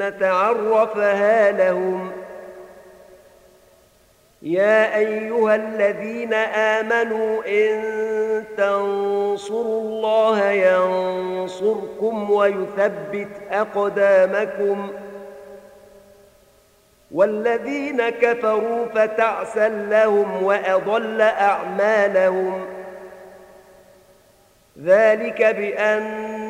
الجنة 0.00 0.26
عرفها 0.26 1.52
لهم. 1.52 2.12
يا 4.42 4.96
أيها 4.96 5.54
الذين 5.54 6.34
آمنوا 6.34 7.42
إن 7.46 8.44
تنصروا 8.56 9.80
الله 9.80 10.50
ينصركم 10.50 12.30
ويثبت 12.30 13.28
أقدامكم. 13.50 14.92
والذين 17.10 18.08
كفروا 18.08 18.86
فتعسا 18.94 19.68
لهم 19.68 20.42
وأضل 20.42 21.20
أعمالهم. 21.20 22.66
ذلك 24.84 25.42
بأن 25.42 26.49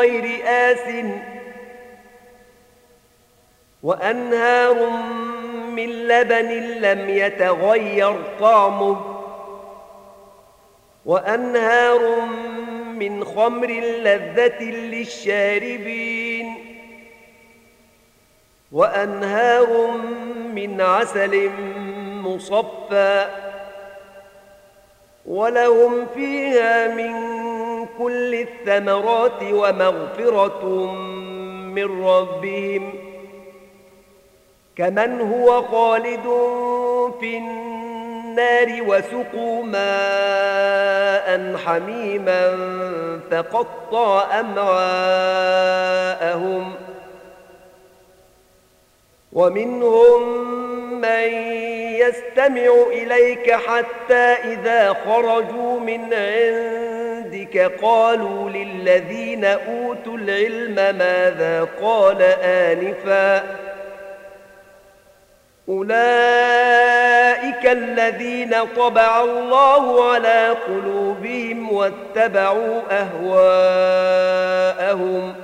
غير 0.00 0.40
آس. 0.46 1.04
وأنهار 3.82 4.90
من 5.70 5.90
لبن 5.90 6.48
لم 6.60 7.08
يتغير 7.08 8.16
طعمه. 8.40 9.16
وأنهار 11.06 12.20
من 12.94 13.24
خمر 13.24 13.70
لذة 13.80 14.64
للشاربين. 14.64 16.54
وأنهار 18.72 19.90
من 20.54 20.80
عسل 20.80 21.50
مصفى. 22.22 23.28
ولهم 25.26 26.06
فيها 26.14 26.88
من 26.88 27.40
كل 28.00 28.34
الثمرات 28.34 29.42
ومغفرة 29.42 30.92
من 31.74 32.04
ربهم 32.04 32.92
كمن 34.76 35.20
هو 35.20 35.62
خالد 35.62 36.24
في 37.20 37.36
النار 37.36 38.82
وسقوا 38.86 39.64
ماء 39.64 41.56
حميما 41.56 42.56
فقطع 43.30 44.40
أمعاءهم 44.40 45.54
ومنهم 49.32 50.50
من 51.00 51.32
يستمع 52.00 52.72
إليك 52.92 53.52
حتى 53.52 54.14
إذا 54.52 54.92
خرجوا 54.92 55.80
من 55.80 56.12
عندك 57.30 57.72
قالوا 57.82 58.50
للذين 58.50 59.44
أوتوا 59.44 60.16
العلم 60.16 60.74
ماذا 60.74 61.68
قال 61.82 62.22
آنفاً 62.42 63.42
أولئك 65.70 67.66
الذين 67.66 68.54
طبع 68.76 69.20
الله 69.24 70.12
على 70.12 70.56
قلوبهم 70.66 71.72
واتبعوا 71.72 72.80
أهواءهم 74.10 75.34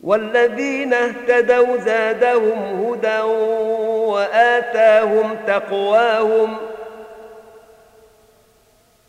والذين 0.00 0.94
اهتدوا 0.94 1.76
زادهم 1.76 2.84
هدى 2.84 3.20
وآتاهم 4.10 5.36
تقواهم 5.46 6.56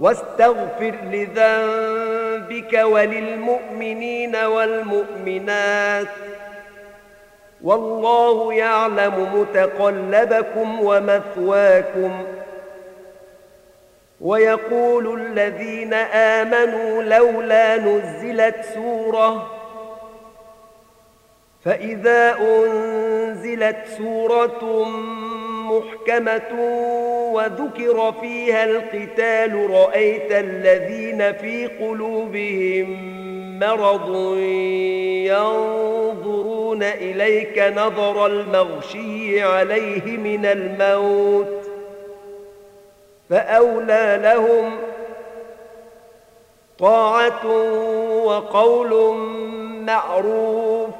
واستغفر 0.00 0.94
لذنبك 1.12 2.80
وللمؤمنين 2.84 4.36
والمؤمنات. 4.36 6.06
والله 7.62 8.54
يعلم 8.54 9.28
متقلبكم 9.34 10.80
ومثواكم. 10.80 12.24
ويقول 14.20 15.20
الذين 15.20 15.94
آمنوا 15.94 17.02
لولا 17.02 17.76
نزلت 17.76 18.64
سورة 18.74 19.50
فإذا 21.64 22.36
أنزلت 22.40 23.76
سورة 23.98 24.84
محكمة 25.70 26.52
وذكر 27.30 28.12
فيها 28.20 28.64
القتال 28.64 29.70
رأيت 29.70 30.32
الذين 30.32 31.32
في 31.32 31.66
قلوبهم 31.66 33.20
مرض 33.58 34.36
ينظرون 35.26 36.82
إليك 36.82 37.58
نظر 37.76 38.26
المغشي 38.26 39.42
عليه 39.42 40.16
من 40.16 40.46
الموت 40.46 41.70
فأولى 43.30 44.20
لهم 44.22 44.76
طاعة 46.78 47.46
وقول 48.24 49.14
معروف 49.86 50.99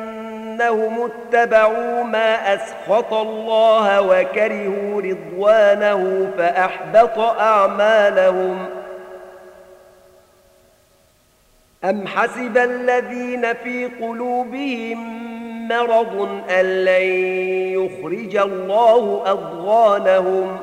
أنهم 0.61 1.11
اتبعوا 1.11 2.03
ما 2.03 2.53
أسخط 2.53 3.13
الله 3.13 4.01
وكرهوا 4.01 5.01
رضوانه 5.01 6.31
فأحبط 6.37 7.19
أعمالهم. 7.19 8.65
أم 11.83 12.07
حسب 12.07 12.57
الذين 12.57 13.53
في 13.53 13.85
قلوبهم 13.85 15.21
مرض 15.67 16.43
أن 16.49 16.85
لن 16.85 17.05
يخرج 17.73 18.35
الله 18.35 19.23
أضغانهم؟ 19.25 20.59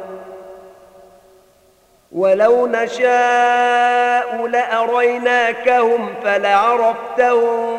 ولو 2.13 2.67
نشاء 2.67 4.47
لأريناكهم 4.47 6.15
فلعرفتهم 6.25 7.79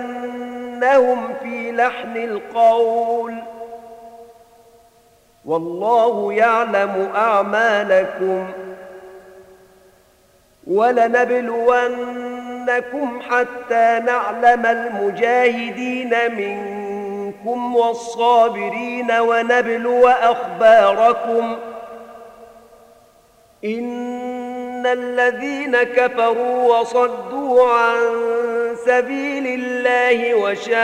في 1.43 1.73
لحن 1.73 2.17
القول. 2.17 3.35
والله 5.45 6.33
يعلم 6.33 7.11
أعمالكم 7.17 8.47
ولنبلونكم 10.67 12.01
حتى 13.31 14.01
نعلم 14.07 14.67
المجاهدين 14.67 16.35
منكم 16.37 17.77
والصابرين 17.77 19.11
ونبلو 19.13 20.09
أخباركم. 20.09 21.57
إن 23.65 24.87
الذين 24.87 25.77
كفروا 25.83 26.79
وصدوا 26.79 27.73
عن 27.73 28.30
سبيل 28.87 29.47
الله 29.47 30.35
وشاقوا 30.35 30.81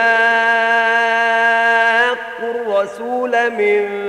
الرسول 2.50 3.50
من 3.50 4.06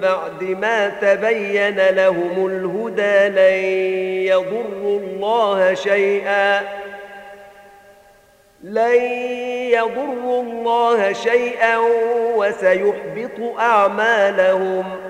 بعد 0.00 0.42
ما 0.42 0.88
تبين 0.88 1.88
لهم 1.88 2.46
الهدى 2.46 3.28
لن 3.28 3.64
يضروا 4.26 5.00
الله 5.00 5.74
شيئا 5.74 6.60
لن 8.62 9.02
يضروا 9.72 10.42
الله 10.42 11.12
شيئا 11.12 11.78
وسيحبط 12.36 13.58
أعمالهم 13.58 15.09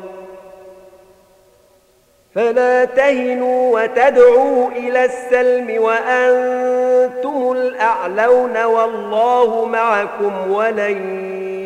فلا 2.35 2.85
تهنوا 2.85 3.81
وتدعوا 3.81 4.69
إلى 4.69 5.05
السلم 5.05 5.81
وأنتم 5.81 7.51
الأعلون 7.51 8.63
والله 8.63 9.65
معكم 9.65 10.51
ولن 10.51 11.25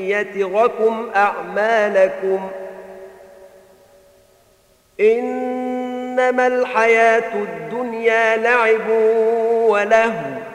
يتركم 0.09 1.09
أعمالكم. 1.15 2.49
إنما 4.99 6.47
الحياة 6.47 7.33
الدنيا 7.33 8.37
لعب 8.37 8.89
ولهو. 9.69 10.54